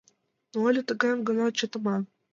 Но 0.53 0.63
але 0.69 0.81
тыгайым 0.91 1.19
гына 1.27 1.45
чытыман? 1.61 2.01